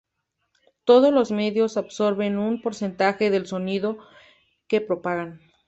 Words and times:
Todos 0.83 1.13
los 1.13 1.29
medios 1.29 1.77
absorben 1.77 2.39
un 2.39 2.59
porcentaje 2.63 3.29
del 3.29 3.45
sonido 3.45 3.99
que 4.67 4.81
propagan. 4.81 5.41